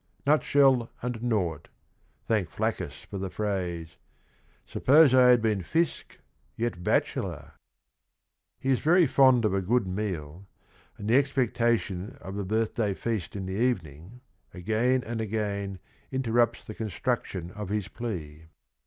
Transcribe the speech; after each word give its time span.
Nutshell 0.25 0.89
and 1.03 1.21
naught,— 1.21 1.67
thank 2.27 2.49
Flaccus 2.49 3.03
for 3.03 3.19
the 3.19 3.29
phrase 3.29 3.97
I 4.67 4.71
Suppose 4.71 5.13
I 5.13 5.27
had 5.27 5.43
been 5.43 5.61
Fisc, 5.61 6.17
yet 6.55 6.83
bachelor 6.83 7.51
I" 7.53 7.57
He 8.61 8.71
is 8.71 8.79
very 8.79 9.05
fond 9.05 9.45
of 9.45 9.53
a 9.53 9.61
good 9.61 9.85
meal, 9.85 10.47
and 10.97 11.07
the 11.07 11.21
expecta 11.21 11.77
tion 11.77 12.17
of 12.19 12.33
the 12.35 12.43
birthday 12.43 12.95
feast 12.95 13.35
in 13.35 13.45
the 13.45 13.53
evening 13.61 14.21
again 14.55 15.03
and 15.03 15.21
again 15.21 15.77
interrupts 16.11 16.65
the 16.65 16.73
construction 16.73 17.51
of 17.51 17.69
his 17.69 17.87
plea. 17.87 18.47